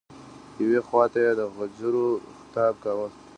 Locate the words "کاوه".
2.83-3.07